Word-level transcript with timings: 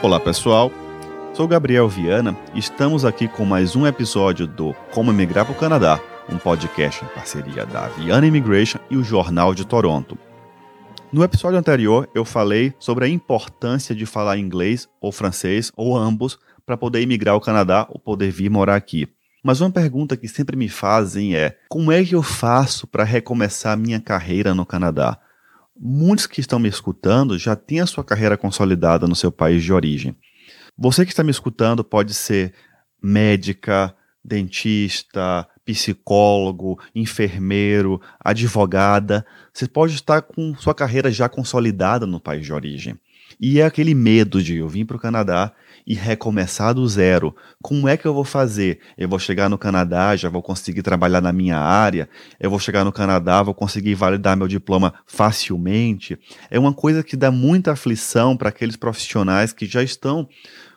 Olá 0.00 0.20
pessoal, 0.20 0.70
sou 1.34 1.48
Gabriel 1.48 1.88
Viana 1.88 2.38
e 2.54 2.60
estamos 2.60 3.04
aqui 3.04 3.26
com 3.26 3.44
mais 3.44 3.74
um 3.74 3.84
episódio 3.84 4.46
do 4.46 4.72
Como 4.92 5.10
Emigrar 5.10 5.44
para 5.44 5.52
o 5.52 5.58
Canadá, 5.58 6.00
um 6.28 6.38
podcast 6.38 7.04
em 7.04 7.08
parceria 7.08 7.66
da 7.66 7.88
Viana 7.88 8.24
Immigration 8.24 8.78
e 8.88 8.96
o 8.96 9.02
Jornal 9.02 9.52
de 9.56 9.66
Toronto. 9.66 10.16
No 11.12 11.24
episódio 11.24 11.58
anterior 11.58 12.08
eu 12.14 12.24
falei 12.24 12.72
sobre 12.78 13.06
a 13.06 13.08
importância 13.08 13.92
de 13.92 14.06
falar 14.06 14.38
inglês 14.38 14.88
ou 15.00 15.10
francês 15.10 15.72
ou 15.76 15.96
ambos 15.96 16.38
para 16.64 16.76
poder 16.76 17.00
emigrar 17.00 17.34
ao 17.34 17.40
Canadá 17.40 17.84
ou 17.90 17.98
poder 17.98 18.30
vir 18.30 18.48
morar 18.48 18.76
aqui. 18.76 19.08
Mas 19.42 19.60
uma 19.60 19.70
pergunta 19.70 20.16
que 20.16 20.28
sempre 20.28 20.56
me 20.56 20.68
fazem 20.68 21.34
é: 21.34 21.56
como 21.68 21.90
é 21.90 22.04
que 22.04 22.14
eu 22.14 22.22
faço 22.22 22.86
para 22.86 23.02
recomeçar 23.02 23.76
minha 23.76 24.00
carreira 24.00 24.54
no 24.54 24.64
Canadá? 24.64 25.18
Muitos 25.80 26.26
que 26.26 26.40
estão 26.40 26.58
me 26.58 26.68
escutando 26.68 27.38
já 27.38 27.54
têm 27.54 27.80
a 27.80 27.86
sua 27.86 28.02
carreira 28.02 28.36
consolidada 28.36 29.06
no 29.06 29.14
seu 29.14 29.30
país 29.30 29.62
de 29.62 29.72
origem. 29.72 30.16
Você 30.76 31.04
que 31.04 31.12
está 31.12 31.22
me 31.22 31.30
escutando 31.30 31.84
pode 31.84 32.14
ser 32.14 32.52
médica, 33.00 33.94
dentista, 34.24 35.48
psicólogo, 35.64 36.80
enfermeiro, 36.94 38.00
advogada. 38.18 39.24
Você 39.52 39.68
pode 39.68 39.94
estar 39.94 40.22
com 40.22 40.54
sua 40.56 40.74
carreira 40.74 41.10
já 41.10 41.28
consolidada 41.28 42.06
no 42.06 42.18
país 42.18 42.44
de 42.44 42.52
origem. 42.52 42.98
E 43.40 43.60
é 43.60 43.64
aquele 43.64 43.94
medo 43.94 44.42
de 44.42 44.56
eu 44.56 44.68
vir 44.68 44.84
para 44.84 44.96
o 44.96 45.00
Canadá 45.00 45.52
e 45.86 45.94
recomeçar 45.94 46.74
do 46.74 46.86
zero. 46.86 47.34
Como 47.62 47.88
é 47.88 47.96
que 47.96 48.06
eu 48.06 48.12
vou 48.12 48.24
fazer? 48.24 48.80
Eu 48.96 49.08
vou 49.08 49.18
chegar 49.18 49.48
no 49.48 49.56
Canadá, 49.56 50.14
já 50.16 50.28
vou 50.28 50.42
conseguir 50.42 50.82
trabalhar 50.82 51.20
na 51.20 51.32
minha 51.32 51.58
área, 51.58 52.08
eu 52.38 52.50
vou 52.50 52.58
chegar 52.58 52.84
no 52.84 52.92
Canadá, 52.92 53.42
vou 53.42 53.54
conseguir 53.54 53.94
validar 53.94 54.36
meu 54.36 54.46
diploma 54.46 54.94
facilmente. 55.06 56.18
É 56.50 56.58
uma 56.58 56.74
coisa 56.74 57.02
que 57.02 57.16
dá 57.16 57.30
muita 57.30 57.72
aflição 57.72 58.36
para 58.36 58.50
aqueles 58.50 58.76
profissionais 58.76 59.52
que 59.52 59.66
já 59.66 59.82
estão 59.82 60.28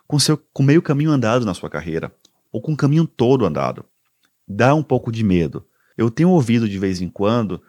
com, 0.08 0.18
seu, 0.18 0.38
com 0.54 0.64
meio 0.64 0.82
caminho 0.82 1.12
andado 1.12 1.46
na 1.46 1.54
sua 1.54 1.70
carreira, 1.70 2.12
ou 2.52 2.62
com 2.62 2.74
o 2.74 2.78
caminho 2.78 3.06
todo 3.06 3.46
andado. 3.46 3.86
Dá 4.48 4.74
um 4.74 4.84
pouco 4.84 5.12
de 5.12 5.24
medo. 5.24 5.66
Eu 5.98 6.10
tenho 6.10 6.30
ouvido 6.30 6.68
de 6.68 6.80
vez 6.80 7.02
em 7.02 7.10
quando 7.10 7.62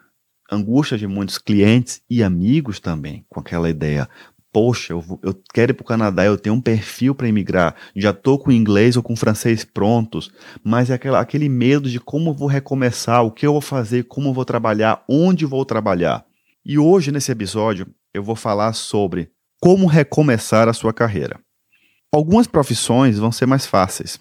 angústia 0.51 0.97
de 0.97 1.07
muitos 1.07 1.37
clientes 1.37 2.01
e 2.09 2.21
amigos 2.23 2.79
também 2.79 3.25
com 3.29 3.39
aquela 3.39 3.69
ideia 3.69 4.07
poxa, 4.53 4.93
eu, 4.93 5.19
eu 5.23 5.35
quero 5.51 5.71
ir 5.71 5.73
para 5.73 5.83
o 5.83 5.87
Canadá, 5.87 6.23
eu 6.23 6.37
tenho 6.37 6.55
um 6.55 6.61
perfil 6.61 7.15
para 7.15 7.27
imigrar, 7.27 7.75
já 7.95 8.11
estou 8.11 8.37
com 8.37 8.51
inglês 8.51 8.95
ou 8.95 9.01
com 9.01 9.15
francês 9.15 9.65
prontos, 9.65 10.31
mas 10.63 10.91
é 10.91 10.93
aquela, 10.93 11.19
aquele 11.19 11.49
medo 11.49 11.89
de 11.89 11.99
como 11.99 12.33
vou 12.33 12.47
recomeçar, 12.47 13.25
o 13.25 13.31
que 13.31 13.47
eu 13.47 13.51
vou 13.51 13.61
fazer, 13.61 14.03
como 14.03 14.31
vou 14.31 14.45
trabalhar, 14.45 15.03
onde 15.09 15.43
vou 15.43 15.65
trabalhar. 15.65 16.23
E 16.63 16.77
hoje, 16.77 17.11
nesse 17.11 17.31
episódio, 17.31 17.87
eu 18.13 18.23
vou 18.23 18.35
falar 18.35 18.73
sobre 18.73 19.31
como 19.59 19.87
recomeçar 19.87 20.69
a 20.69 20.73
sua 20.73 20.93
carreira. 20.93 21.39
Algumas 22.11 22.45
profissões 22.45 23.17
vão 23.17 23.31
ser 23.31 23.47
mais 23.47 23.65
fáceis. 23.65 24.19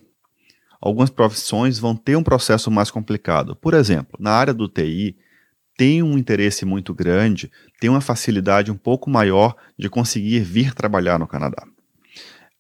Algumas 0.80 1.10
profissões 1.10 1.78
vão 1.78 1.94
ter 1.94 2.16
um 2.16 2.22
processo 2.22 2.70
mais 2.70 2.90
complicado. 2.90 3.54
Por 3.54 3.74
exemplo, 3.74 4.18
na 4.18 4.32
área 4.32 4.54
do 4.54 4.66
TI, 4.66 5.14
tem 5.76 6.02
um 6.02 6.18
interesse 6.18 6.64
muito 6.64 6.94
grande, 6.94 7.50
tem 7.80 7.88
uma 7.88 8.00
facilidade 8.00 8.70
um 8.70 8.76
pouco 8.76 9.10
maior 9.10 9.56
de 9.78 9.88
conseguir 9.88 10.40
vir 10.40 10.74
trabalhar 10.74 11.18
no 11.18 11.26
Canadá. 11.26 11.64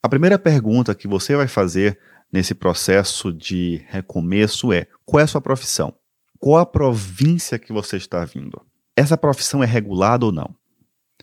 A 0.02 0.08
primeira 0.08 0.38
pergunta 0.38 0.94
que 0.94 1.06
você 1.06 1.36
vai 1.36 1.46
fazer 1.46 1.98
nesse 2.32 2.54
processo 2.54 3.32
de 3.32 3.84
recomeço 3.88 4.72
é: 4.72 4.86
qual 5.04 5.20
é 5.20 5.24
a 5.24 5.28
sua 5.28 5.40
profissão? 5.40 5.94
Qual 6.38 6.58
a 6.58 6.66
província 6.66 7.58
que 7.58 7.72
você 7.72 7.96
está 7.96 8.24
vindo? 8.24 8.60
Essa 8.96 9.16
profissão 9.16 9.62
é 9.62 9.66
regulada 9.66 10.26
ou 10.26 10.32
não? 10.32 10.54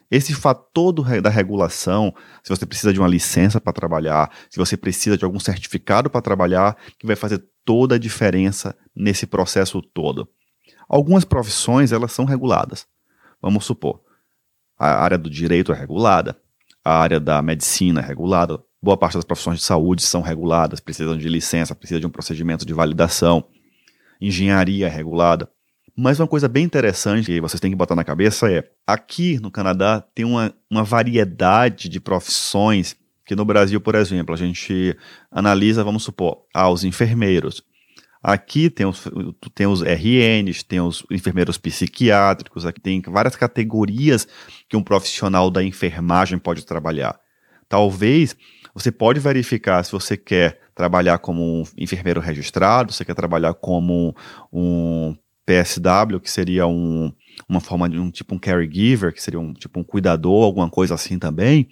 Esse 0.10 0.34
fator 0.34 0.92
do, 0.92 1.04
da 1.22 1.30
regulação, 1.30 2.14
se 2.42 2.50
você 2.50 2.66
precisa 2.66 2.92
de 2.92 3.00
uma 3.00 3.08
licença 3.08 3.62
para 3.62 3.74
trabalhar, 3.74 4.32
se 4.50 4.58
você 4.58 4.76
precisa 4.76 5.18
de 5.18 5.24
algum 5.24 5.40
certificado 5.40 6.10
para 6.10 6.22
trabalhar, 6.22 6.78
que 6.98 7.06
vai 7.06 7.16
fazer 7.16 7.44
toda 7.64 7.96
a 7.96 8.00
diferença 8.00 8.76
nesse 8.96 9.28
processo 9.28 9.82
todo. 9.82 10.28
Algumas 10.90 11.24
profissões 11.24 11.92
elas 11.92 12.12
são 12.12 12.26
reguladas. 12.26 12.88
Vamos 13.40 13.64
supor, 13.64 14.02
a 14.78 15.04
área 15.04 15.18
do 15.18 15.30
direito 15.30 15.72
é 15.72 15.76
regulada, 15.76 16.36
a 16.84 17.00
área 17.00 17.20
da 17.20 17.42
medicina 17.42 18.02
é 18.02 18.04
regulada, 18.04 18.60
boa 18.82 18.98
parte 18.98 19.14
das 19.14 19.24
profissões 19.24 19.60
de 19.60 19.66
saúde 19.66 20.02
são 20.02 20.22
reguladas, 20.22 20.80
precisam 20.80 21.18
de 21.18 21.30
licença, 21.30 21.76
precisam 21.76 22.00
de 22.00 22.08
um 22.08 22.10
procedimento 22.10 22.66
de 22.66 22.74
validação, 22.74 23.46
engenharia 24.20 24.88
é 24.88 24.90
regulada. 24.90 25.50
Mas 25.96 26.20
uma 26.20 26.28
coisa 26.28 26.48
bem 26.48 26.64
interessante 26.64 27.26
que 27.26 27.42
vocês 27.42 27.60
têm 27.60 27.72
que 27.72 27.78
botar 27.78 27.96
na 27.96 28.04
cabeça 28.04 28.52
é: 28.52 28.70
aqui 28.88 29.40
no 29.40 29.52
Canadá 29.52 30.04
tem 30.16 30.26
uma, 30.26 30.54
uma 30.70 30.84
variedade 30.84 31.90
de 31.90 32.00
profissões 32.00 32.96
que 33.26 33.36
no 33.36 33.46
Brasil, 33.46 33.80
por 33.80 33.94
exemplo, 33.94 34.34
a 34.34 34.38
gente 34.38 34.98
analisa, 35.30 35.84
vamos 35.84 36.04
supor, 36.04 36.46
ah, 36.52 36.70
os 36.70 36.84
enfermeiros. 36.84 37.62
Aqui 38.22 38.70
tem 38.70 38.86
os, 38.86 39.08
tem 39.56 39.66
os 39.66 39.82
RNs, 39.82 40.64
tem 40.64 40.82
os 40.82 41.06
enfermeiros 41.10 41.58
psiquiátricos, 41.58 42.66
aqui 42.66 42.82
tem 42.82 43.02
várias 43.02 43.36
categorias 43.36 44.28
que 44.68 44.76
um 44.76 44.84
profissional 44.84 45.50
da 45.50 45.64
enfermagem 45.64 46.38
pode 46.38 46.66
trabalhar. 46.66 47.18
Talvez 47.70 48.36
você 48.74 48.92
pode 48.92 49.22
verificar 49.22 49.84
se 49.84 49.92
você 49.92 50.18
quer 50.18 50.60
trabalhar 50.76 51.20
como 51.20 51.62
um 51.62 51.64
enfermeiro 51.78 52.20
registrado, 52.20 52.92
você 52.92 53.06
quer 53.06 53.16
trabalhar 53.16 53.54
como 53.54 54.14
um 54.52 55.16
PSW, 55.46 56.20
que 56.20 56.30
seria 56.30 56.68
um, 56.68 57.14
uma 57.48 57.62
forma 57.62 57.90
de 57.90 57.98
um 57.98 58.12
tipo 58.12 58.36
um 58.36 58.40
caregiver, 58.40 59.14
que 59.14 59.24
seria 59.24 59.40
um 59.40 59.54
tipo 59.54 59.80
um 59.80 59.84
cuidador, 59.84 60.44
alguma 60.44 60.70
coisa 60.70 60.94
assim 60.94 61.18
também. 61.18 61.70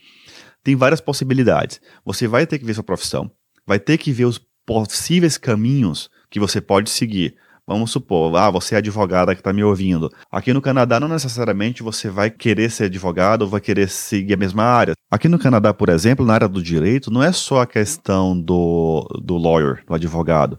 Tem 0.63 0.75
várias 0.75 1.02
possibilidades. 1.02 1.81
Você 2.06 2.28
vai 2.28 2.47
ter 2.47 2.57
que 2.57 2.66
ver 2.66 2.74
sua 2.74 2.84
profissão, 2.84 3.30
vai 3.66 3.80
ter 3.80 3.97
que 3.97 4.12
ver 4.12 4.25
os 4.25 4.40
possíveis 4.66 5.38
caminhos 5.38 6.09
que 6.29 6.39
você 6.39 6.61
pode 6.61 6.89
seguir. 6.89 7.35
Vamos 7.69 7.91
supor, 7.91 8.33
ah, 8.38 8.49
você 8.49 8.75
é 8.75 8.77
advogada 8.77 9.35
que 9.35 9.41
está 9.41 9.51
me 9.51 9.61
ouvindo. 9.61 10.09
Aqui 10.31 10.53
no 10.53 10.61
Canadá, 10.61 11.01
não 11.01 11.09
necessariamente 11.09 11.83
você 11.83 12.09
vai 12.09 12.29
querer 12.29 12.71
ser 12.71 12.85
advogado 12.85 13.41
ou 13.41 13.49
vai 13.49 13.59
querer 13.59 13.89
seguir 13.89 14.35
a 14.35 14.38
mesma 14.38 14.63
área. 14.63 14.93
Aqui 15.11 15.27
no 15.27 15.38
Canadá, 15.38 15.73
por 15.73 15.89
exemplo, 15.89 16.25
na 16.25 16.33
área 16.33 16.47
do 16.47 16.63
direito, 16.63 17.11
não 17.11 17.21
é 17.21 17.33
só 17.33 17.61
a 17.61 17.67
questão 17.67 18.39
do, 18.39 19.05
do 19.21 19.35
lawyer, 19.35 19.83
do 19.85 19.93
advogado. 19.93 20.57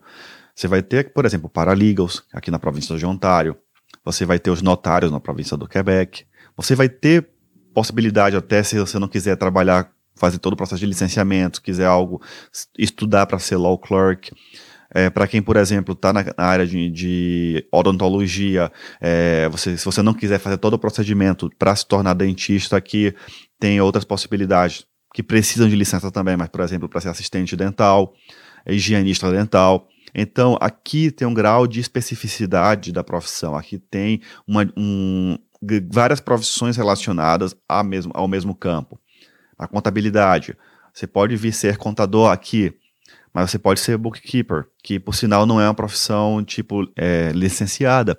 Você 0.55 0.69
vai 0.69 0.83
ter, 0.83 1.15
por 1.15 1.25
exemplo, 1.25 1.49
paralegals, 1.49 2.25
aqui 2.31 2.51
na 2.51 2.59
província 2.59 2.95
de 2.95 3.07
Ontário. 3.07 3.57
Você 4.05 4.27
vai 4.27 4.39
ter 4.39 4.51
os 4.51 4.61
notários 4.61 5.11
na 5.11 5.19
província 5.19 5.57
do 5.57 5.67
Quebec. 5.67 6.27
Você 6.59 6.75
vai 6.75 6.91
ter 6.91 7.27
possibilidade, 7.73 8.37
até 8.37 8.63
se 8.63 8.79
você 8.79 8.99
não 8.99 9.09
quiser 9.09 9.37
trabalhar, 9.37 9.91
fazer 10.15 10.39
todo 10.39 10.53
o 10.53 10.57
processo 10.57 10.81
de 10.81 10.87
licenciamento, 10.87 11.63
quiser 11.63 11.87
algo, 11.87 12.21
estudar 12.77 13.25
para 13.27 13.39
ser 13.39 13.57
law 13.57 13.79
clerk. 13.79 14.31
É, 14.95 15.11
para 15.11 15.27
quem, 15.27 15.43
por 15.43 15.57
exemplo, 15.57 15.93
está 15.93 16.13
na, 16.13 16.25
área 16.39 16.67
de, 16.67 16.91
de 16.91 17.67
odontologia, 17.71 18.73
é, 19.01 19.49
você, 19.51 19.77
se 19.77 19.85
você 19.85 20.01
não 20.03 20.15
quiser 20.15 20.39
fazer 20.39 20.57
todo 20.57 20.75
o 20.75 20.79
procedimento 20.79 21.51
para 21.59 21.77
se 21.77 21.87
tornar 21.87 22.15
dentista, 22.15 22.77
aqui 22.77 23.15
tem 23.61 23.81
outras 23.81 24.05
possibilidades 24.05 24.87
que 25.13 25.23
precisam 25.23 25.69
de 25.69 25.77
licença 25.77 26.11
também, 26.11 26.37
mas, 26.37 26.49
por 26.49 26.61
exemplo, 26.63 26.89
para 26.89 27.01
ser 27.01 27.09
assistente 27.09 27.55
dental, 27.55 28.15
higienista 28.67 29.31
dental. 29.31 29.89
Então, 30.15 30.57
aqui 30.61 31.11
tem 31.11 31.29
um 31.29 31.35
grau 31.35 31.67
de 31.67 31.81
especificidade 31.81 32.91
da 32.93 33.05
profissão. 33.05 33.55
Aqui 33.55 33.79
tem 33.79 34.23
uma, 34.47 34.67
um, 34.77 35.39
várias 35.91 36.21
profissões 36.21 36.77
relacionadas 36.77 37.55
mesmo, 37.85 38.13
ao 38.15 38.27
mesmo 38.27 38.55
campo. 38.55 38.99
A 39.59 39.67
contabilidade. 39.67 40.57
Você 40.95 41.07
pode 41.07 41.37
vir 41.37 41.53
ser 41.53 41.77
contador 41.77 42.31
aqui 42.31 42.75
mas 43.39 43.53
você 43.53 43.59
pode 43.59 43.79
ser 43.79 43.97
bookkeeper, 43.97 44.67
que 44.83 44.99
por 44.99 45.15
sinal 45.15 45.47
não 45.47 45.61
é 45.61 45.69
uma 45.69 45.75
profissão 45.75 46.45
tipo 46.45 46.91
é, 46.97 47.31
licenciada. 47.33 48.19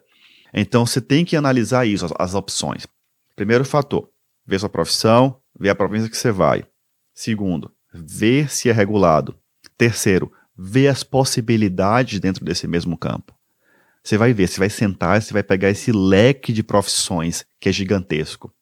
Então 0.54 0.86
você 0.86 1.02
tem 1.02 1.26
que 1.26 1.36
analisar 1.36 1.86
isso, 1.86 2.06
as, 2.06 2.14
as 2.18 2.36
opções. 2.36 2.88
Primeiro 3.36 3.66
fator, 3.66 4.10
ver 4.48 4.60
sua 4.62 4.70
profissão, 4.70 5.38
ver 5.60 5.72
a 5.72 5.76
província 5.76 6.10
que 6.10 6.16
você 6.16 6.32
vai. 6.32 6.66
Segundo, 7.14 7.70
ver 7.94 8.50
se 8.50 8.70
é 8.70 8.72
regulado. 8.72 9.38
Terceiro, 9.78 10.32
ver 10.58 10.88
as 10.88 11.04
possibilidades 11.04 12.22
dentro 12.22 12.46
desse 12.46 12.66
mesmo 12.66 12.98
campo. 12.98 13.36
Você 14.02 14.18
vai 14.18 14.34
ver, 14.34 14.48
você 14.48 14.58
vai 14.58 14.70
sentar, 14.70 15.22
você 15.22 15.34
vai 15.34 15.44
pegar 15.44 15.70
esse 15.70 15.92
leque 15.92 16.54
de 16.54 16.64
profissões 16.64 17.46
que 17.60 17.68
é 17.68 17.74
gigantesco. 17.74 18.54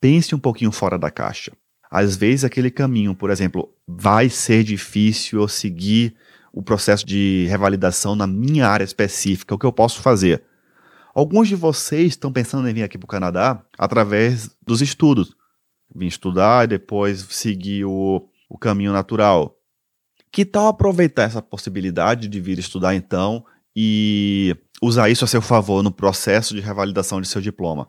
Pense 0.00 0.32
um 0.32 0.38
pouquinho 0.38 0.70
fora 0.70 0.96
da 0.96 1.10
caixa. 1.10 1.50
Às 1.94 2.16
vezes 2.16 2.42
aquele 2.42 2.70
caminho, 2.70 3.14
por 3.14 3.28
exemplo, 3.28 3.70
vai 3.86 4.30
ser 4.30 4.64
difícil 4.64 5.42
eu 5.42 5.46
seguir 5.46 6.16
o 6.50 6.62
processo 6.62 7.04
de 7.04 7.44
revalidação 7.50 8.16
na 8.16 8.26
minha 8.26 8.66
área 8.66 8.82
específica, 8.82 9.54
o 9.54 9.58
que 9.58 9.66
eu 9.66 9.72
posso 9.72 10.00
fazer? 10.00 10.42
Alguns 11.14 11.48
de 11.48 11.54
vocês 11.54 12.06
estão 12.06 12.32
pensando 12.32 12.66
em 12.66 12.72
vir 12.72 12.82
aqui 12.82 12.96
para 12.96 13.04
o 13.04 13.08
Canadá 13.08 13.62
através 13.76 14.56
dos 14.66 14.80
estudos. 14.80 15.36
Vim 15.94 16.06
estudar 16.06 16.64
e 16.64 16.68
depois 16.68 17.26
seguir 17.28 17.84
o, 17.84 18.26
o 18.48 18.56
caminho 18.56 18.94
natural. 18.94 19.54
Que 20.32 20.46
tal 20.46 20.68
aproveitar 20.68 21.24
essa 21.24 21.42
possibilidade 21.42 22.26
de 22.26 22.40
vir 22.40 22.58
estudar 22.58 22.94
então 22.94 23.44
e 23.76 24.56
usar 24.80 25.10
isso 25.10 25.26
a 25.26 25.28
seu 25.28 25.42
favor 25.42 25.82
no 25.82 25.92
processo 25.92 26.54
de 26.54 26.62
revalidação 26.62 27.20
de 27.20 27.28
seu 27.28 27.42
diploma? 27.42 27.86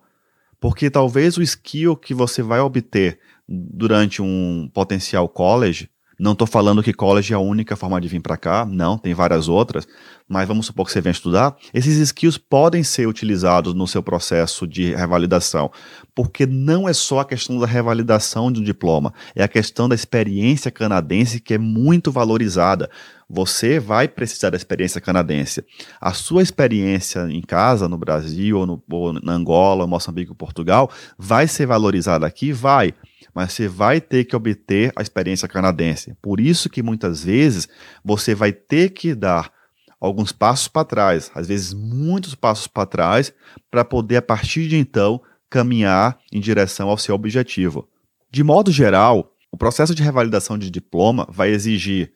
Porque 0.59 0.89
talvez 0.89 1.37
o 1.37 1.41
skill 1.41 1.95
que 1.95 2.13
você 2.13 2.41
vai 2.41 2.59
obter 2.59 3.19
durante 3.47 4.21
um 4.21 4.69
potencial 4.73 5.27
college, 5.27 5.89
não 6.19 6.33
estou 6.33 6.45
falando 6.45 6.83
que 6.83 6.93
college 6.93 7.33
é 7.33 7.35
a 7.35 7.39
única 7.39 7.75
forma 7.75 7.99
de 7.99 8.07
vir 8.07 8.21
para 8.21 8.37
cá, 8.37 8.65
não, 8.65 8.97
tem 8.97 9.13
várias 9.13 9.49
outras, 9.49 9.87
mas 10.27 10.47
vamos 10.47 10.67
supor 10.67 10.85
que 10.85 10.91
você 10.91 11.01
venha 11.01 11.11
estudar, 11.11 11.55
esses 11.73 11.97
skills 11.97 12.37
podem 12.37 12.83
ser 12.83 13.07
utilizados 13.07 13.73
no 13.73 13.87
seu 13.87 14.03
processo 14.03 14.67
de 14.67 14.93
revalidação, 14.93 15.71
porque 16.13 16.45
não 16.45 16.87
é 16.87 16.93
só 16.93 17.19
a 17.19 17.25
questão 17.25 17.59
da 17.59 17.65
revalidação 17.65 18.51
de 18.51 18.59
um 18.59 18.63
diploma, 18.63 19.13
é 19.35 19.43
a 19.43 19.47
questão 19.47 19.89
da 19.89 19.95
experiência 19.95 20.69
canadense 20.69 21.39
que 21.39 21.55
é 21.55 21.57
muito 21.57 22.11
valorizada. 22.11 22.89
Você 23.27 23.79
vai 23.79 24.07
precisar 24.07 24.51
da 24.51 24.57
experiência 24.57 25.01
canadense. 25.01 25.65
A 25.99 26.13
sua 26.13 26.43
experiência 26.43 27.27
em 27.29 27.41
casa, 27.41 27.89
no 27.89 27.97
Brasil, 27.97 28.59
ou, 28.59 28.65
no, 28.67 28.83
ou 28.91 29.13
na 29.13 29.33
Angola, 29.33 29.87
Moçambique 29.87 30.35
Portugal, 30.35 30.91
vai 31.17 31.47
ser 31.47 31.65
valorizada 31.65 32.27
aqui? 32.27 32.51
Vai 32.51 32.93
mas 33.33 33.53
você 33.53 33.67
vai 33.67 33.99
ter 33.99 34.25
que 34.25 34.35
obter 34.35 34.91
a 34.95 35.01
experiência 35.01 35.47
canadense. 35.47 36.15
Por 36.21 36.39
isso 36.39 36.69
que 36.69 36.83
muitas 36.83 37.23
vezes 37.23 37.67
você 38.03 38.35
vai 38.35 38.51
ter 38.51 38.89
que 38.89 39.15
dar 39.15 39.51
alguns 39.99 40.31
passos 40.31 40.67
para 40.67 40.85
trás, 40.85 41.31
às 41.33 41.47
vezes 41.47 41.73
muitos 41.73 42.35
passos 42.35 42.67
para 42.67 42.85
trás, 42.85 43.33
para 43.71 43.85
poder 43.85 44.17
a 44.17 44.21
partir 44.21 44.67
de 44.67 44.75
então 44.77 45.21
caminhar 45.49 46.17
em 46.31 46.39
direção 46.39 46.89
ao 46.89 46.97
seu 46.97 47.15
objetivo. 47.15 47.87
De 48.29 48.43
modo 48.43 48.71
geral, 48.71 49.33
o 49.51 49.57
processo 49.57 49.93
de 49.93 50.03
revalidação 50.03 50.57
de 50.57 50.69
diploma 50.69 51.27
vai 51.29 51.49
exigir 51.51 52.11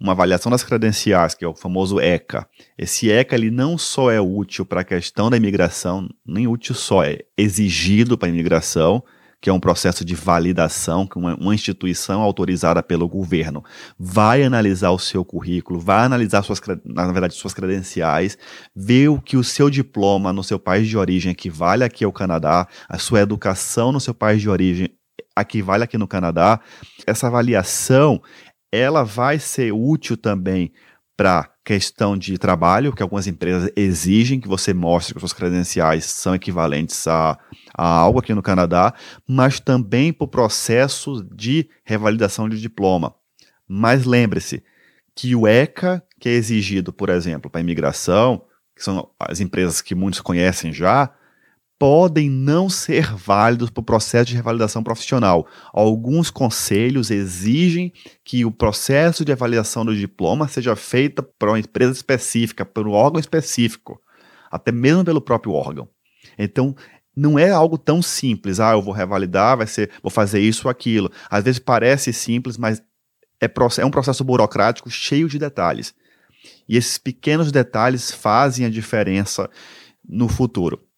uma 0.00 0.12
avaliação 0.12 0.50
das 0.50 0.64
credenciais, 0.64 1.34
que 1.34 1.44
é 1.44 1.48
o 1.48 1.54
famoso 1.54 2.00
ECA. 2.00 2.48
Esse 2.76 3.10
ECA 3.10 3.36
ele 3.36 3.50
não 3.50 3.76
só 3.76 4.10
é 4.10 4.20
útil 4.20 4.64
para 4.64 4.80
a 4.80 4.84
questão 4.84 5.30
da 5.30 5.36
imigração, 5.36 6.08
nem 6.26 6.48
útil 6.48 6.74
só, 6.74 7.04
é 7.04 7.18
exigido 7.36 8.16
para 8.16 8.28
a 8.28 8.30
imigração, 8.32 9.04
que 9.40 9.48
é 9.48 9.52
um 9.52 9.60
processo 9.60 10.04
de 10.04 10.14
validação, 10.14 11.06
que 11.06 11.16
uma, 11.16 11.34
uma 11.36 11.54
instituição 11.54 12.20
autorizada 12.20 12.82
pelo 12.82 13.08
governo 13.08 13.64
vai 13.98 14.42
analisar 14.42 14.90
o 14.90 14.98
seu 14.98 15.24
currículo, 15.24 15.80
vai 15.80 16.04
analisar 16.04 16.42
suas, 16.42 16.60
na 16.84 17.10
verdade, 17.10 17.34
suas 17.34 17.54
credenciais, 17.54 18.36
ver 18.76 19.08
o 19.08 19.20
que 19.20 19.36
o 19.36 19.44
seu 19.44 19.70
diploma 19.70 20.32
no 20.32 20.44
seu 20.44 20.58
país 20.58 20.86
de 20.86 20.98
origem 20.98 21.32
equivale 21.32 21.84
aqui 21.84 22.04
ao 22.04 22.12
Canadá, 22.12 22.68
a 22.88 22.98
sua 22.98 23.20
educação 23.20 23.90
no 23.92 24.00
seu 24.00 24.12
país 24.12 24.42
de 24.42 24.50
origem 24.50 24.90
equivale 25.38 25.84
aqui 25.84 25.96
no 25.96 26.06
Canadá. 26.06 26.60
Essa 27.06 27.28
avaliação, 27.28 28.20
ela 28.70 29.02
vai 29.02 29.38
ser 29.38 29.72
útil 29.72 30.16
também 30.16 30.72
para 31.20 31.50
questão 31.62 32.16
de 32.16 32.38
trabalho, 32.38 32.94
que 32.94 33.02
algumas 33.02 33.26
empresas 33.26 33.70
exigem 33.76 34.40
que 34.40 34.48
você 34.48 34.72
mostre 34.72 35.12
que 35.12 35.20
suas 35.20 35.34
credenciais 35.34 36.06
são 36.06 36.34
equivalentes 36.34 37.06
a, 37.06 37.38
a 37.74 37.86
algo 37.86 38.20
aqui 38.20 38.32
no 38.32 38.40
Canadá, 38.40 38.94
mas 39.28 39.60
também 39.60 40.14
para 40.14 40.24
o 40.24 40.28
processo 40.28 41.22
de 41.30 41.68
revalidação 41.84 42.48
de 42.48 42.58
diploma. 42.58 43.14
Mas 43.68 44.06
lembre-se 44.06 44.64
que 45.14 45.36
o 45.36 45.46
ECA, 45.46 46.02
que 46.18 46.30
é 46.30 46.32
exigido, 46.32 46.90
por 46.90 47.10
exemplo, 47.10 47.50
para 47.50 47.60
imigração, 47.60 48.42
que 48.74 48.82
são 48.82 49.10
as 49.18 49.40
empresas 49.40 49.82
que 49.82 49.94
muitos 49.94 50.22
conhecem 50.22 50.72
já, 50.72 51.12
podem 51.80 52.28
não 52.28 52.68
ser 52.68 53.14
válidos 53.16 53.70
para 53.70 53.80
o 53.80 53.84
processo 53.84 54.26
de 54.26 54.36
revalidação 54.36 54.82
profissional. 54.82 55.46
Alguns 55.72 56.30
conselhos 56.30 57.10
exigem 57.10 57.90
que 58.22 58.44
o 58.44 58.50
processo 58.50 59.24
de 59.24 59.32
avaliação 59.32 59.82
do 59.82 59.96
diploma 59.96 60.46
seja 60.46 60.76
feito 60.76 61.22
por 61.22 61.48
uma 61.48 61.58
empresa 61.58 61.92
específica, 61.92 62.66
por 62.66 62.86
um 62.86 62.90
órgão 62.90 63.18
específico, 63.18 63.98
até 64.50 64.70
mesmo 64.70 65.06
pelo 65.06 65.22
próprio 65.22 65.54
órgão. 65.54 65.88
Então, 66.38 66.76
não 67.16 67.38
é 67.38 67.48
algo 67.48 67.78
tão 67.78 68.02
simples, 68.02 68.60
ah, 68.60 68.72
eu 68.72 68.82
vou 68.82 68.92
revalidar, 68.92 69.56
vai 69.56 69.66
ser, 69.66 69.90
vou 70.02 70.10
fazer 70.10 70.40
isso 70.40 70.68
ou 70.68 70.70
aquilo. 70.70 71.10
Às 71.30 71.44
vezes 71.44 71.58
parece 71.58 72.12
simples, 72.12 72.58
mas 72.58 72.82
é, 73.40 73.50
é 73.78 73.86
um 73.86 73.90
processo 73.90 74.22
burocrático 74.22 74.90
cheio 74.90 75.30
de 75.30 75.38
detalhes. 75.38 75.94
E 76.68 76.76
esses 76.76 76.98
pequenos 76.98 77.50
detalhes 77.50 78.10
fazem 78.10 78.66
a 78.66 78.70
diferença 78.70 79.48
no 80.06 80.28
futuro. 80.28 80.89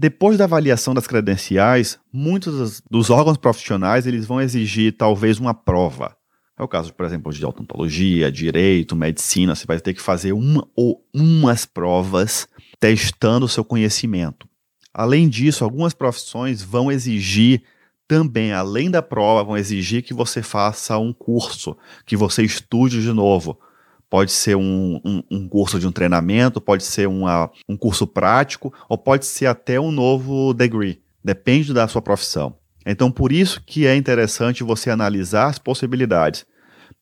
Depois 0.00 0.38
da 0.38 0.44
avaliação 0.44 0.94
das 0.94 1.08
credenciais, 1.08 1.98
muitos 2.12 2.80
dos 2.88 3.10
órgãos 3.10 3.36
profissionais 3.36 4.06
eles 4.06 4.26
vão 4.26 4.40
exigir 4.40 4.96
talvez 4.96 5.40
uma 5.40 5.52
prova. 5.52 6.16
É 6.56 6.62
o 6.62 6.68
caso, 6.68 6.94
por 6.94 7.04
exemplo, 7.04 7.32
de 7.32 7.44
odontologia, 7.44 8.30
direito, 8.30 8.94
medicina. 8.94 9.56
Você 9.56 9.66
vai 9.66 9.80
ter 9.80 9.94
que 9.94 10.00
fazer 10.00 10.32
uma 10.32 10.64
ou 10.76 11.04
umas 11.12 11.66
provas 11.66 12.46
testando 12.78 13.46
o 13.46 13.48
seu 13.48 13.64
conhecimento. 13.64 14.48
Além 14.94 15.28
disso, 15.28 15.64
algumas 15.64 15.94
profissões 15.94 16.62
vão 16.62 16.92
exigir 16.92 17.64
também, 18.06 18.52
além 18.52 18.88
da 18.88 19.02
prova, 19.02 19.42
vão 19.42 19.56
exigir 19.56 20.04
que 20.04 20.14
você 20.14 20.42
faça 20.42 20.96
um 20.96 21.12
curso, 21.12 21.76
que 22.06 22.16
você 22.16 22.44
estude 22.44 23.02
de 23.02 23.12
novo 23.12 23.58
pode 24.10 24.32
ser 24.32 24.56
um, 24.56 25.00
um, 25.04 25.22
um, 25.30 25.48
curso 25.48 25.78
de 25.78 25.86
um 25.86 25.92
treinamento, 25.92 26.60
pode 26.60 26.84
ser 26.84 27.06
uma, 27.08 27.50
um 27.68 27.76
curso 27.76 28.06
prático, 28.06 28.72
ou 28.88 28.96
pode 28.96 29.26
ser 29.26 29.46
até 29.46 29.78
um 29.78 29.90
novo 29.90 30.52
degree. 30.54 31.02
Depende 31.22 31.74
da 31.74 31.86
sua 31.86 32.00
profissão. 32.00 32.56
Então, 32.86 33.10
por 33.10 33.32
isso 33.32 33.62
que 33.66 33.86
é 33.86 33.94
interessante 33.94 34.64
você 34.64 34.90
analisar 34.90 35.48
as 35.48 35.58
possibilidades. 35.58 36.46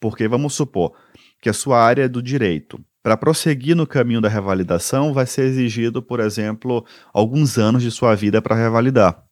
Porque 0.00 0.26
vamos 0.26 0.54
supor 0.54 0.92
que 1.40 1.48
a 1.48 1.52
sua 1.52 1.80
área 1.80 2.02
é 2.02 2.08
do 2.08 2.22
direito. 2.22 2.80
Para 3.02 3.16
prosseguir 3.16 3.76
no 3.76 3.86
caminho 3.86 4.20
da 4.20 4.28
revalidação, 4.28 5.12
vai 5.12 5.26
ser 5.26 5.42
exigido, 5.42 6.02
por 6.02 6.18
exemplo, 6.18 6.84
alguns 7.14 7.56
anos 7.56 7.82
de 7.82 7.90
sua 7.92 8.16
vida 8.16 8.42
para 8.42 8.56
revalidar. 8.56 9.25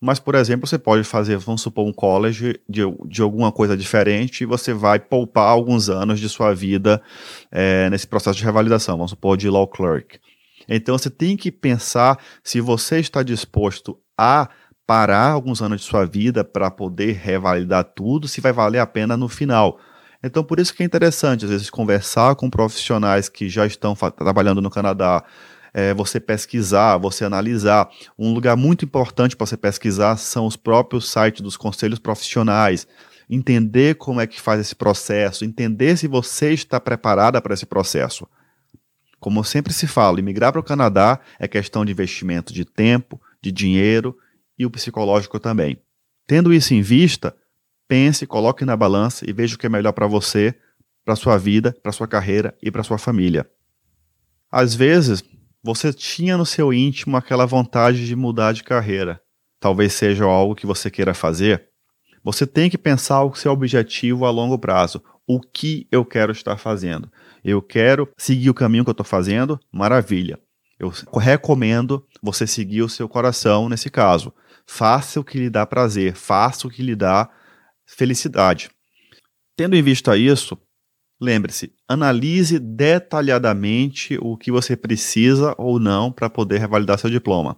Mas, 0.00 0.20
por 0.20 0.36
exemplo, 0.36 0.66
você 0.66 0.78
pode 0.78 1.02
fazer, 1.02 1.36
vamos 1.38 1.60
supor, 1.60 1.86
um 1.86 1.92
college 1.92 2.60
de, 2.68 2.82
de 3.06 3.20
alguma 3.20 3.50
coisa 3.50 3.76
diferente 3.76 4.42
e 4.42 4.46
você 4.46 4.72
vai 4.72 5.00
poupar 5.00 5.48
alguns 5.48 5.88
anos 5.88 6.20
de 6.20 6.28
sua 6.28 6.54
vida 6.54 7.02
é, 7.50 7.90
nesse 7.90 8.06
processo 8.06 8.38
de 8.38 8.44
revalidação, 8.44 8.96
vamos 8.96 9.10
supor, 9.10 9.36
de 9.36 9.50
law 9.50 9.66
clerk. 9.66 10.20
Então, 10.68 10.96
você 10.96 11.10
tem 11.10 11.36
que 11.36 11.50
pensar 11.50 12.18
se 12.44 12.60
você 12.60 13.00
está 13.00 13.22
disposto 13.22 13.98
a 14.16 14.48
parar 14.86 15.32
alguns 15.32 15.60
anos 15.60 15.80
de 15.80 15.86
sua 15.86 16.06
vida 16.06 16.44
para 16.44 16.70
poder 16.70 17.12
revalidar 17.12 17.84
tudo, 17.84 18.28
se 18.28 18.40
vai 18.40 18.52
valer 18.52 18.78
a 18.78 18.86
pena 18.86 19.16
no 19.16 19.28
final. 19.28 19.78
Então, 20.22 20.42
por 20.42 20.58
isso 20.58 20.74
que 20.74 20.82
é 20.82 20.86
interessante, 20.86 21.44
às 21.44 21.50
vezes, 21.50 21.70
conversar 21.70 22.34
com 22.36 22.48
profissionais 22.48 23.28
que 23.28 23.48
já 23.48 23.66
estão 23.66 23.94
trabalhando 23.94 24.60
no 24.60 24.70
Canadá, 24.70 25.24
é, 25.72 25.92
você 25.94 26.18
pesquisar, 26.20 26.96
você 26.98 27.24
analisar. 27.24 27.88
Um 28.18 28.32
lugar 28.32 28.56
muito 28.56 28.84
importante 28.84 29.36
para 29.36 29.46
você 29.46 29.56
pesquisar 29.56 30.16
são 30.16 30.46
os 30.46 30.56
próprios 30.56 31.10
sites 31.10 31.40
dos 31.40 31.56
conselhos 31.56 31.98
profissionais. 31.98 32.86
Entender 33.28 33.96
como 33.96 34.20
é 34.20 34.26
que 34.26 34.40
faz 34.40 34.60
esse 34.60 34.74
processo, 34.74 35.44
entender 35.44 35.96
se 35.96 36.06
você 36.06 36.52
está 36.52 36.80
preparada 36.80 37.40
para 37.40 37.54
esse 37.54 37.66
processo. 37.66 38.26
Como 39.20 39.44
sempre 39.44 39.72
se 39.72 39.86
fala, 39.86 40.20
imigrar 40.20 40.52
para 40.52 40.60
o 40.60 40.64
Canadá 40.64 41.20
é 41.38 41.48
questão 41.48 41.84
de 41.84 41.92
investimento 41.92 42.52
de 42.52 42.64
tempo, 42.64 43.20
de 43.42 43.50
dinheiro 43.50 44.16
e 44.58 44.64
o 44.64 44.70
psicológico 44.70 45.38
também. 45.38 45.78
Tendo 46.26 46.52
isso 46.52 46.72
em 46.72 46.82
vista, 46.82 47.34
pense, 47.86 48.26
coloque 48.26 48.64
na 48.64 48.76
balança 48.76 49.28
e 49.28 49.32
veja 49.32 49.56
o 49.56 49.58
que 49.58 49.66
é 49.66 49.68
melhor 49.68 49.92
para 49.92 50.06
você, 50.06 50.54
para 51.04 51.16
sua 51.16 51.38
vida, 51.38 51.74
para 51.82 51.90
sua 51.90 52.06
carreira 52.06 52.54
e 52.62 52.70
para 52.70 52.84
sua 52.84 52.98
família. 52.98 53.48
Às 54.50 54.74
vezes, 54.74 55.22
você 55.62 55.92
tinha 55.92 56.36
no 56.36 56.46
seu 56.46 56.72
íntimo 56.72 57.16
aquela 57.16 57.46
vontade 57.46 58.06
de 58.06 58.14
mudar 58.14 58.52
de 58.52 58.62
carreira. 58.62 59.20
Talvez 59.60 59.92
seja 59.92 60.24
algo 60.24 60.54
que 60.54 60.66
você 60.66 60.90
queira 60.90 61.14
fazer. 61.14 61.68
Você 62.22 62.46
tem 62.46 62.70
que 62.70 62.78
pensar 62.78 63.24
o 63.24 63.34
seu 63.34 63.52
objetivo 63.52 64.24
a 64.24 64.30
longo 64.30 64.58
prazo. 64.58 65.02
O 65.26 65.40
que 65.40 65.86
eu 65.90 66.04
quero 66.04 66.32
estar 66.32 66.56
fazendo? 66.56 67.10
Eu 67.44 67.60
quero 67.60 68.08
seguir 68.16 68.50
o 68.50 68.54
caminho 68.54 68.84
que 68.84 68.90
eu 68.90 68.92
estou 68.92 69.06
fazendo? 69.06 69.58
Maravilha. 69.72 70.38
Eu 70.78 70.92
recomendo 71.18 72.06
você 72.22 72.46
seguir 72.46 72.82
o 72.82 72.88
seu 72.88 73.08
coração 73.08 73.68
nesse 73.68 73.90
caso. 73.90 74.32
Faça 74.66 75.18
o 75.18 75.24
que 75.24 75.38
lhe 75.38 75.50
dá 75.50 75.66
prazer, 75.66 76.14
faça 76.14 76.66
o 76.66 76.70
que 76.70 76.82
lhe 76.82 76.94
dá 76.94 77.28
felicidade. 77.84 78.70
Tendo 79.56 79.74
em 79.74 79.82
vista 79.82 80.16
isso, 80.16 80.56
Lembre-se, 81.20 81.72
analise 81.88 82.60
detalhadamente 82.60 84.16
o 84.20 84.36
que 84.36 84.52
você 84.52 84.76
precisa 84.76 85.52
ou 85.58 85.80
não 85.80 86.12
para 86.12 86.30
poder 86.30 86.58
revalidar 86.58 86.98
seu 86.98 87.10
diploma. 87.10 87.56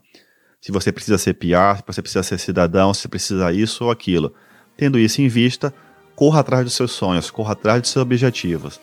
Se 0.61 0.73
você 0.73 0.90
precisa 0.90 1.19
ser 1.19 1.35
PR, 1.35 1.76
se 1.76 1.85
você 1.87 2.00
precisa 2.00 2.23
ser 2.23 2.38
cidadão, 2.38 2.95
se 2.95 3.07
precisa 3.09 3.52
isso 3.52 3.85
ou 3.85 3.90
aquilo. 3.90 4.35
Tendo 4.76 4.99
isso 4.99 5.21
em 5.21 5.29
vista, 5.29 5.75
corra 6.17 6.40
atrás 6.40 6.64
dos 6.64 6.75
seus 6.75 6.93
sonhos, 6.93 7.31
corra 7.31 7.52
atrás 7.52 7.83
dos 7.83 7.90
seus 7.90 8.02
objetivos. 8.02 8.81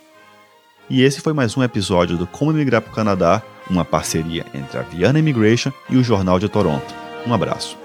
E 0.90 1.02
esse 1.02 1.22
foi 1.22 1.34
mais 1.34 1.58
um 1.58 1.64
episódio 1.64 2.18
do 2.18 2.28
Como 2.28 2.54
Migrar 2.54 2.82
para 2.82 2.92
o 2.92 2.96
Canadá, 2.96 3.42
uma 3.70 3.84
parceria 3.84 4.46
entre 4.54 4.78
a 4.78 4.84
Viana 4.84 5.20
Immigration 5.20 5.72
e 5.90 5.98
o 5.98 6.04
Jornal 6.04 6.40
de 6.40 6.48
Toronto. 6.48 6.94
Um 7.26 7.34
abraço. 7.34 7.78